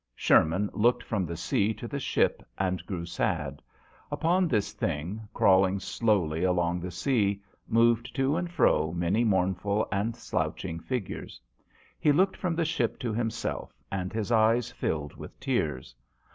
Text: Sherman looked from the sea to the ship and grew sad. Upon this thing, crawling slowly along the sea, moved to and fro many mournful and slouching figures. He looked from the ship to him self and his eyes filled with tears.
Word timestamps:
Sherman 0.15 0.71
looked 0.73 1.03
from 1.03 1.27
the 1.27 1.37
sea 1.37 1.75
to 1.75 1.87
the 1.87 1.99
ship 1.99 2.41
and 2.57 2.83
grew 2.87 3.05
sad. 3.05 3.61
Upon 4.11 4.47
this 4.47 4.71
thing, 4.71 5.27
crawling 5.31 5.79
slowly 5.79 6.43
along 6.43 6.79
the 6.79 6.89
sea, 6.89 7.43
moved 7.67 8.15
to 8.15 8.35
and 8.35 8.49
fro 8.49 8.93
many 8.93 9.23
mournful 9.23 9.87
and 9.91 10.15
slouching 10.15 10.79
figures. 10.79 11.39
He 11.99 12.11
looked 12.11 12.35
from 12.35 12.55
the 12.55 12.65
ship 12.65 12.97
to 13.01 13.13
him 13.13 13.29
self 13.29 13.75
and 13.91 14.11
his 14.11 14.31
eyes 14.31 14.71
filled 14.71 15.15
with 15.17 15.39
tears. 15.39 15.93